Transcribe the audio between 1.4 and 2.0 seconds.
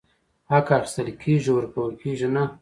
ورکول